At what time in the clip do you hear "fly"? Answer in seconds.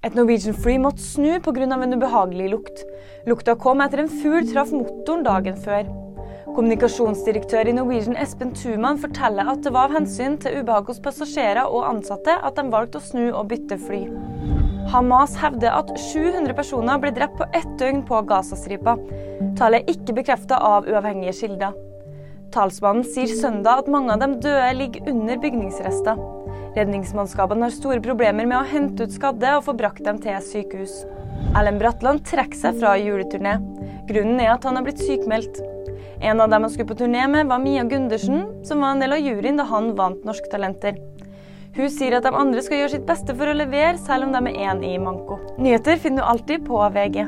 13.76-14.06